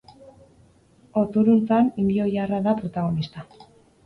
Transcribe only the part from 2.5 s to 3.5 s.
da protagonista.